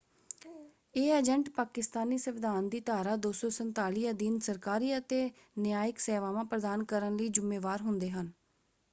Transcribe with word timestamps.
ਇਹ 0.95 1.11
ਏਜੰਟ 1.13 1.49
ਪਾਕਿਸਤਾਨੀ 1.49 2.17
ਸੰਵਿਧਾਨ 2.17 2.69
ਦੀ 2.69 2.79
ਧਾਰਾ 2.79 3.15
247 3.17 4.09
ਅਧੀਨ 4.09 4.39
ਸਰਕਾਰੀ 4.39 4.97
ਅਤੇ 4.97 5.19
ਨਿਆਇਕ 5.59 5.99
ਸੇਵਾਵਾਂ 5.99 6.45
ਪ੍ਰਦਾਨ 6.45 6.83
ਕਰਨ 6.85 7.15
ਲਈ 7.15 7.27
ਜ਼ੁੰਮੇਵਾਰ 7.29 7.81
ਹੁੰਦੇ 7.81 8.09
ਹਨ। 8.11 8.31